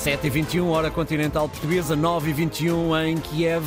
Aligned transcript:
7h21, 0.00 0.64
hora 0.64 0.90
continental 0.90 1.46
portuguesa, 1.46 1.94
9h21 1.94 3.04
em 3.04 3.18
Kiev. 3.18 3.62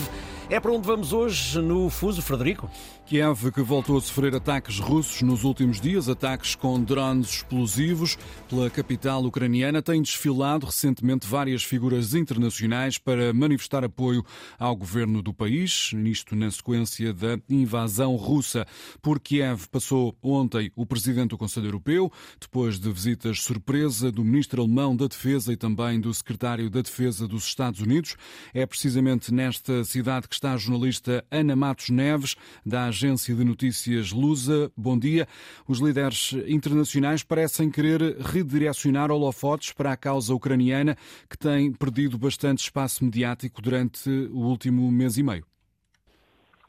É 0.53 0.59
para 0.59 0.71
onde 0.71 0.85
vamos 0.85 1.11
hoje 1.13 1.59
no 1.59 1.89
Fuso, 1.89 2.21
Frederico? 2.21 2.69
Kiev, 3.07 3.51
que 3.51 3.61
voltou 3.61 3.97
a 3.97 4.01
sofrer 4.01 4.35
ataques 4.35 4.79
russos 4.79 5.23
nos 5.23 5.43
últimos 5.43 5.81
dias, 5.81 6.07
ataques 6.07 6.53
com 6.53 6.81
drones 6.81 7.37
explosivos 7.37 8.17
pela 8.47 8.69
capital 8.69 9.25
ucraniana, 9.25 9.81
tem 9.81 9.99
desfilado 9.99 10.67
recentemente 10.67 11.27
várias 11.27 11.63
figuras 11.63 12.13
internacionais 12.13 12.99
para 12.99 13.33
manifestar 13.33 13.83
apoio 13.83 14.23
ao 14.59 14.75
governo 14.75 15.23
do 15.23 15.33
país, 15.33 15.89
nisto 15.93 16.35
na 16.35 16.49
sequência 16.51 17.11
da 17.13 17.39
invasão 17.49 18.15
russa. 18.15 18.65
Por 19.01 19.19
Kiev 19.19 19.67
passou 19.69 20.15
ontem 20.21 20.71
o 20.75 20.85
presidente 20.85 21.31
do 21.31 21.37
Conselho 21.37 21.67
Europeu, 21.67 22.11
depois 22.39 22.79
de 22.79 22.91
visitas 22.91 23.41
surpresa 23.41 24.11
do 24.11 24.23
ministro 24.23 24.61
alemão 24.61 24.95
da 24.95 25.07
Defesa 25.07 25.51
e 25.51 25.57
também 25.57 25.99
do 25.99 26.13
secretário 26.13 26.69
da 26.69 26.81
Defesa 26.81 27.27
dos 27.27 27.43
Estados 27.43 27.81
Unidos. 27.81 28.15
É 28.53 28.65
precisamente 28.65 29.33
nesta 29.33 29.83
cidade 29.83 30.27
que 30.27 30.35
está 30.35 30.42
a 30.51 30.57
jornalista 30.57 31.25
Ana 31.31 31.55
Matos 31.55 31.89
Neves, 31.89 32.35
da 32.65 32.85
agência 32.85 33.33
de 33.33 33.43
notícias 33.43 34.11
Lusa. 34.11 34.71
Bom 34.75 34.97
dia. 34.97 35.27
Os 35.67 35.79
líderes 35.79 36.33
internacionais 36.47 37.23
parecem 37.23 37.69
querer 37.71 38.17
redirecionar 38.17 39.11
holofotes 39.11 39.71
para 39.71 39.91
a 39.91 39.97
causa 39.97 40.33
ucraniana, 40.33 40.95
que 41.29 41.37
tem 41.37 41.71
perdido 41.71 42.17
bastante 42.17 42.59
espaço 42.59 43.05
mediático 43.05 43.61
durante 43.61 44.09
o 44.09 44.39
último 44.39 44.91
mês 44.91 45.17
e 45.17 45.23
meio. 45.23 45.45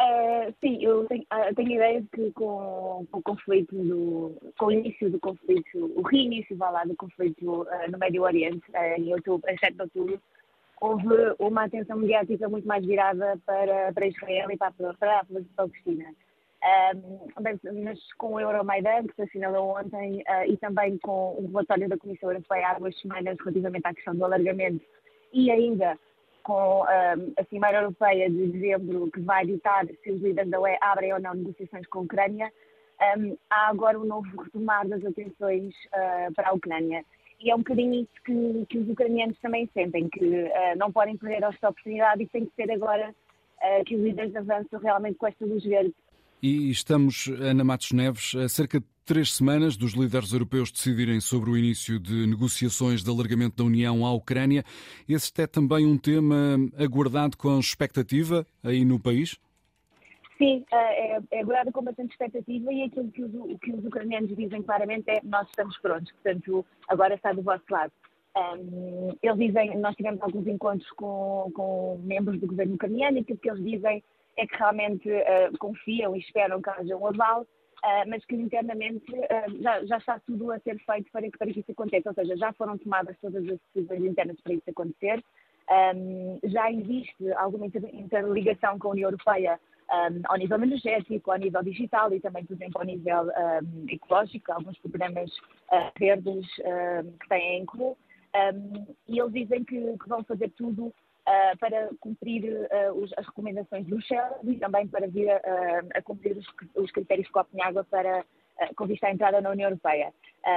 Uh, 0.01 0.53
sim, 0.61 0.83
eu 0.83 1.07
tenho, 1.07 1.23
uh, 1.23 1.55
tenho 1.55 1.71
a 1.71 1.75
ideia 1.75 2.01
de 2.03 2.09
que 2.09 2.33
com, 2.33 3.07
com, 3.11 3.19
o 3.19 3.23
conflito, 3.23 3.75
do, 3.77 4.37
com 4.59 4.67
o 4.67 4.73
início 4.73 5.09
do 5.09 5.21
conflito, 5.21 5.93
o 5.97 6.03
reinício 6.03 6.57
vá 6.57 6.69
lá, 6.71 6.85
do 6.85 6.97
conflito 6.97 7.63
uh, 7.63 7.91
no 7.91 7.99
Médio 7.99 8.23
Oriente, 8.23 8.65
em 8.99 9.13
outubro, 9.15 9.49
em 9.51 9.57
7 9.57 9.75
de 9.75 9.83
outubro, 9.83 10.21
houve 10.81 11.07
uma 11.39 11.65
atenção 11.65 11.99
mediática 11.99 12.49
muito 12.49 12.67
mais 12.67 12.85
virada 12.85 13.39
para, 13.47 13.93
para 13.93 14.07
Israel 14.07 14.51
e 14.51 14.57
para, 14.57 14.73
para 14.99 15.21
a 15.21 15.25
Palestina. 15.57 16.07
Um, 16.95 17.29
mas 17.83 18.01
com 18.17 18.35
o 18.35 18.41
Euromaidan, 18.41 19.07
que 19.07 19.15
se 19.17 19.23
assinalou 19.23 19.77
ontem, 19.79 20.23
uh, 20.23 20.51
e 20.51 20.57
também 20.57 20.97
com 20.99 21.37
o 21.39 21.47
relatório 21.49 21.89
da 21.89 21.99
Comissão 21.99 22.31
Europeia 22.31 22.69
há 22.69 22.79
duas 22.79 22.99
semanas 23.01 23.37
relativamente 23.39 23.87
à 23.87 23.93
questão 23.93 24.15
do 24.15 24.25
alargamento, 24.25 24.83
e 25.31 25.51
ainda 25.51 25.99
com 26.43 26.83
um, 26.83 27.33
a 27.37 27.45
Cimeira 27.51 27.79
Europeia 27.79 28.31
de 28.31 28.47
dezembro, 28.49 29.11
que 29.11 29.21
vai 29.21 29.45
ditar 29.47 29.87
se 29.87 30.11
os 30.11 30.23
líderes 30.23 30.51
da 30.51 30.61
UE 30.61 30.77
abrem 30.81 31.13
ou 31.13 31.21
não 31.21 31.35
negociações 31.35 31.87
com 31.89 31.99
a 31.99 32.03
Ucrânia, 32.03 32.51
um, 33.19 33.37
há 33.51 33.69
agora 33.69 33.99
um 33.99 34.05
novo 34.05 34.43
retomar 34.43 34.89
das 34.89 35.05
atenções 35.05 35.75
uh, 35.87 36.33
para 36.35 36.49
a 36.49 36.53
Ucrânia. 36.53 37.05
E 37.41 37.51
é 37.51 37.55
um 37.55 37.59
bocadinho 37.59 37.95
isso 37.95 38.23
que, 38.25 38.67
que 38.69 38.79
os 38.79 38.89
ucranianos 38.89 39.39
também 39.41 39.69
sentem, 39.75 40.09
que 40.09 40.25
uh, 40.25 40.79
não 40.79 40.91
podem 40.91 41.17
perder 41.17 41.43
esta 41.43 41.69
oportunidade 41.69 42.23
e 42.23 42.29
tem 42.29 42.47
que 42.47 42.55
ser 42.55 42.71
agora 42.71 43.11
uh, 43.11 43.85
que 43.85 43.97
os 43.97 44.03
líderes 44.03 44.35
avançam 44.35 44.81
realmente 44.81 45.17
com 45.17 45.27
esta 45.27 45.45
luz 45.45 45.63
verde. 45.63 45.95
E 46.43 46.71
estamos, 46.71 47.29
Ana 47.41 47.65
Matos 47.65 47.93
Neves, 47.93 48.35
a 48.35 48.49
cerca 48.49 48.79
de 48.79 48.87
três 49.05 49.35
semanas 49.35 49.77
dos 49.77 49.93
líderes 49.93 50.33
europeus 50.33 50.71
decidirem 50.71 51.21
sobre 51.21 51.51
o 51.51 51.57
início 51.57 51.99
de 51.99 52.27
negociações 52.27 53.03
de 53.03 53.11
alargamento 53.11 53.57
da 53.57 53.65
União 53.65 54.05
à 54.05 54.13
Ucrânia. 54.13 54.65
Este 55.09 55.43
é 55.43 55.47
também 55.47 55.87
um 55.87 55.99
tema 55.99 56.57
aguardado 56.79 57.37
com 57.37 57.59
expectativa 57.59 58.47
aí 58.63 58.85
no 58.85 58.99
país? 58.99 59.39
Sim, 60.37 60.65
é, 60.73 61.21
é 61.31 61.41
aguardado 61.41 61.71
com 61.71 61.83
bastante 61.83 62.11
expectativa 62.11 62.73
e 62.73 62.83
aquilo 62.83 63.11
que 63.13 63.23
os, 63.23 63.61
que 63.61 63.73
os 63.73 63.85
ucranianos 63.85 64.35
dizem 64.37 64.63
claramente 64.63 65.09
é 65.09 65.21
nós 65.23 65.47
estamos 65.49 65.79
prontos, 65.79 66.13
portanto 66.13 66.67
agora 66.89 67.15
está 67.15 67.33
do 67.33 67.43
vosso 67.43 67.65
lado. 67.71 67.93
Um, 68.37 69.17
eles 69.23 69.39
dizem, 69.39 69.79
nós 69.79 69.95
tivemos 69.95 70.21
alguns 70.21 70.47
encontros 70.49 70.91
com, 70.93 71.53
com 71.55 72.01
membros 72.03 72.41
do 72.41 72.49
governo 72.49 72.75
ucraniano 72.75 73.19
e 73.19 73.21
aquilo 73.21 73.39
que 73.39 73.49
eles 73.49 73.63
dizem 73.63 74.03
é 74.37 74.47
que 74.47 74.57
realmente 74.57 75.09
uh, 75.09 75.57
confiam 75.59 76.17
e 76.17 76.19
esperam 76.19 76.61
que 76.61 76.69
haja 76.69 76.97
um 76.97 77.07
aval, 77.07 77.43
uh, 77.43 78.09
mas 78.09 78.25
que 78.25 78.35
internamente 78.35 79.13
uh, 79.13 79.63
já, 79.63 79.85
já, 79.85 79.99
está 79.99 80.19
tudo 80.19 80.51
a 80.51 80.59
ser 80.59 80.77
feito 80.81 81.13
para 81.13 81.31
que, 81.31 81.39
para 81.39 81.53
que 81.53 81.61
isso 81.61 81.71
aconteça, 81.71 82.09
ou 82.09 82.15
seja, 82.15 82.37
já 82.37 82.53
foram 82.55 82.77
tomadas 82.77 83.17
todas 83.21 83.45
as 83.49 83.59
decisões 83.73 84.05
internas 84.05 84.41
para 84.41 84.55
isso 84.55 84.69
acontecer, 84.69 85.23
um, 85.95 86.41
já 86.45 86.73
existe 86.73 87.33
alguma 87.37 87.67
interligação 87.67 88.81
com 88.81 88.89
a 88.89 88.91
União 88.91 89.09
Europeia 89.09 89.61
um, 89.91 90.23
ao 90.25 90.37
nível 90.37 90.63
energético, 90.63 91.31
ao 91.31 91.39
nível 91.39 91.63
digital 91.63 92.13
e 92.13 92.21
também, 92.21 92.45
por 92.45 92.55
exemplo, 92.55 92.81
ao 92.81 92.87
nível 92.87 93.25
um, 93.25 93.87
ecológico, 93.89 94.53
alguns 94.53 94.79
programas 94.79 95.31
uh, 95.71 95.91
verdes 95.99 96.47
um, 96.61 97.13
que 97.19 97.29
têm 97.29 97.61
em 97.61 97.67
comum. 97.67 97.95
e 99.09 99.19
eles 99.19 99.33
dizem 99.33 99.65
que, 99.65 99.99
que 99.99 100.09
vão 100.09 100.25
fazer 100.25 100.51
tudo 100.51 100.87
uh, 100.87 101.59
para 101.59 101.91
cumprir 102.01 102.45
uh, 102.45 102.93
os, 102.95 103.13
as 103.17 103.27
recomendações 103.27 103.87
do 103.87 104.01
Shell 104.01 104.41
e 104.45 104.57
também 104.57 104.89
para 104.89 105.07
vir 105.07 105.31
a 105.31 106.03
cumprir 106.03 106.37
os, 106.37 106.47
os, 106.75 106.91
critérios 106.91 107.27
de 107.27 107.33
Copenhaga 107.33 107.85
para 107.85 108.25
com 108.77 108.87
vista 108.87 109.09
à 109.09 109.11
entrada 109.11 109.41
na 109.41 109.51
União 109.51 109.69
Europeia. 109.69 110.15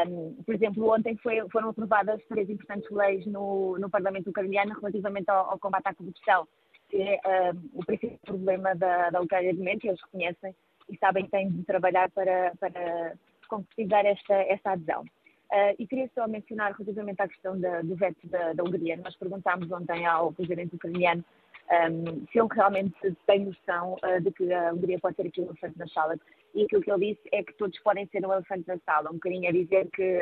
Um, 0.07 0.35
por 0.43 0.53
exemplo, 0.53 0.87
ontem 0.93 1.17
foi, 1.17 1.37
foram 1.49 1.69
aprovadas 1.69 2.21
três 2.29 2.47
importantes 2.47 2.87
leis 2.91 3.25
no, 3.25 3.75
no 3.79 3.89
Parlamento 3.89 4.29
ucraniano 4.29 4.75
relativamente 4.75 5.27
ao, 5.31 5.49
ao 5.49 5.57
combate 5.57 5.87
à 5.87 5.95
corrupção 5.95 6.47
que 6.89 7.01
é 7.01 7.19
um, 7.25 7.79
o 7.79 7.85
principal 7.85 8.17
problema 8.25 8.75
da, 8.75 9.09
da 9.09 9.21
Ucrânia 9.21 9.53
de 9.53 9.59
momento, 9.59 9.85
eles 9.85 10.01
reconhecem 10.01 10.55
e 10.89 10.97
sabem 10.97 11.25
que 11.25 11.31
têm 11.31 11.49
de 11.49 11.63
trabalhar 11.63 12.09
para, 12.11 12.53
para 12.59 13.13
concretizar 13.47 14.05
esta, 14.05 14.33
esta 14.33 14.71
adesão. 14.71 15.03
Uh, 15.51 15.73
e 15.79 15.87
queria 15.87 16.09
só 16.13 16.27
mencionar 16.27 16.73
relativamente 16.73 17.21
à 17.21 17.27
questão 17.27 17.59
da, 17.59 17.81
do 17.81 17.95
veto 17.95 18.27
da, 18.27 18.51
da, 18.53 18.63
Hungria. 18.63 18.97
Nós 18.97 19.15
perguntámos 19.15 19.71
ontem 19.71 20.05
ao 20.05 20.33
presidente 20.33 20.75
ucraniano 20.75 21.23
um, 21.89 22.25
se 22.27 22.39
ele 22.39 22.49
realmente 22.51 22.95
tem 23.25 23.45
noção 23.45 23.95
uh, 24.03 24.21
de 24.21 24.29
que 24.31 24.51
a 24.51 24.73
Hungria 24.73 24.99
pode 24.99 25.15
ser 25.15 25.27
aqui 25.27 25.39
um 25.39 25.45
elefante 25.45 25.77
na 25.77 25.87
sala. 25.87 26.17
E 26.53 26.63
aquilo 26.63 26.81
que 26.81 26.91
ele 26.91 27.13
disse 27.13 27.29
é 27.31 27.43
que 27.43 27.53
todos 27.53 27.79
podem 27.79 28.05
ser 28.07 28.25
um 28.25 28.33
elefante 28.33 28.67
na 28.67 28.77
sala. 28.79 29.09
Um 29.09 29.13
bocadinho 29.13 29.47
a 29.47 29.53
dizer 29.53 29.89
que 29.91 30.21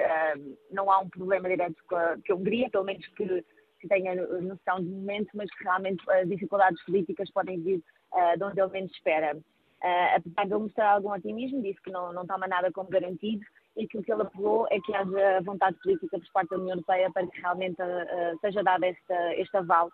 não 0.69 0.91
há 0.91 0.99
um 0.99 1.09
problema 1.09 1.47
direto 1.47 1.75
com 1.87 1.95
a, 1.95 2.17
com 2.17 2.33
a 2.33 2.35
Hungria, 2.35 2.69
pelo 2.69 2.83
menos 2.83 3.07
que 3.07 3.43
que 3.85 3.89
tenha 3.89 4.15
noção 4.15 4.77
de 4.79 4.89
momento, 4.89 5.29
mas 5.33 5.49
que 5.55 5.63
realmente 5.63 6.03
as 6.09 6.27
dificuldades 6.27 6.83
políticas 6.83 7.29
podem 7.31 7.61
vir 7.61 7.81
uh, 8.13 8.37
de 8.37 8.43
onde 8.43 8.59
ele 8.59 8.71
menos 8.71 8.91
espera. 8.91 9.37
Uh, 9.37 10.15
apesar 10.15 10.45
de 10.45 10.53
ele 10.53 10.63
mostrar 10.63 10.91
algum 10.91 11.11
otimismo, 11.11 11.61
disse 11.61 11.81
que 11.81 11.91
não, 11.91 12.11
não 12.11 12.25
toma 12.25 12.47
nada 12.47 12.71
como 12.71 12.89
garantido 12.89 13.45
e 13.77 13.83
aquilo 13.83 14.03
que 14.03 14.11
ele 14.11 14.23
apelou 14.23 14.67
é 14.71 14.79
que 14.79 14.95
haja 14.95 15.41
vontade 15.43 15.77
política 15.83 16.17
por 16.17 16.31
parte 16.31 16.49
da 16.49 16.57
União 16.57 16.71
Europeia 16.71 17.11
para 17.11 17.27
que 17.27 17.39
realmente 17.39 17.81
uh, 17.81 18.39
seja 18.41 18.63
dado 18.63 18.83
esta, 18.83 19.35
este 19.35 19.55
aval 19.57 19.91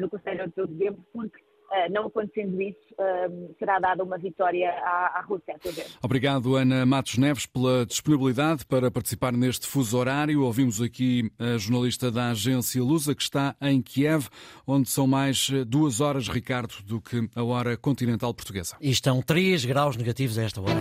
no 0.00 0.10
Conselho 0.10 0.40
Europeu 0.40 0.66
de 0.66 0.74
Dezembro, 0.74 1.04
porque 1.12 1.38
eh, 1.38 1.49
não 1.90 2.06
acontecendo 2.06 2.60
isso, 2.60 2.78
ehm, 2.98 3.54
será 3.58 3.78
dada 3.78 4.02
uma 4.02 4.18
vitória 4.18 4.70
à, 4.70 5.24
Rússia. 5.26 5.56
Obrigado, 6.02 6.56
Ana 6.56 6.84
Matos 6.84 7.18
Neves, 7.18 7.46
pela 7.46 7.86
disponibilidade 7.86 8.64
para 8.66 8.90
participar 8.90 9.32
neste 9.32 9.66
fuso 9.66 9.96
horário. 9.96 10.42
Ouvimos 10.42 10.80
aqui 10.80 11.30
a 11.38 11.56
jornalista 11.58 12.10
da 12.10 12.30
agência 12.30 12.82
Lusa, 12.82 13.14
que 13.14 13.22
está 13.22 13.54
em 13.60 13.80
Kiev, 13.80 14.28
onde 14.66 14.88
são 14.88 15.06
mais 15.06 15.50
duas 15.66 16.00
horas, 16.00 16.28
Ricardo, 16.28 16.74
do 16.84 17.00
que 17.00 17.28
a 17.34 17.42
hora 17.42 17.76
continental 17.76 18.34
portuguesa. 18.34 18.76
E 18.80 18.90
estão 18.90 19.22
três 19.22 19.64
graus 19.64 19.96
negativos 19.96 20.38
a 20.38 20.42
esta 20.42 20.60
hora. 20.60 20.74